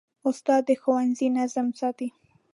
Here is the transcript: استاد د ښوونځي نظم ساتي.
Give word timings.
استاد 0.29 0.61
د 0.67 0.69
ښوونځي 0.81 1.27
نظم 1.37 1.67
ساتي. 1.79 2.09